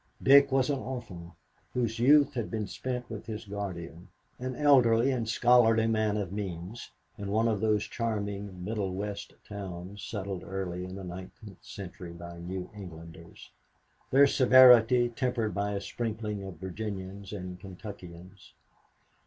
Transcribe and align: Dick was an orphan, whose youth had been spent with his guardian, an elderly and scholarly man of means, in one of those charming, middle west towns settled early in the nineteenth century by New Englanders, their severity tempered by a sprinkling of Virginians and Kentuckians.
Dick 0.23 0.51
was 0.51 0.71
an 0.71 0.79
orphan, 0.79 1.33
whose 1.75 1.99
youth 1.99 2.33
had 2.33 2.49
been 2.49 2.65
spent 2.65 3.07
with 3.07 3.27
his 3.27 3.45
guardian, 3.45 4.07
an 4.39 4.55
elderly 4.55 5.11
and 5.11 5.29
scholarly 5.29 5.85
man 5.85 6.17
of 6.17 6.31
means, 6.31 6.89
in 7.19 7.29
one 7.29 7.47
of 7.47 7.61
those 7.61 7.83
charming, 7.83 8.65
middle 8.65 8.95
west 8.95 9.35
towns 9.47 10.01
settled 10.03 10.41
early 10.43 10.83
in 10.83 10.95
the 10.95 11.03
nineteenth 11.03 11.63
century 11.63 12.13
by 12.13 12.39
New 12.39 12.67
Englanders, 12.75 13.51
their 14.09 14.25
severity 14.25 15.07
tempered 15.07 15.53
by 15.53 15.73
a 15.73 15.79
sprinkling 15.81 16.41
of 16.43 16.55
Virginians 16.57 17.31
and 17.31 17.59
Kentuckians. 17.59 18.53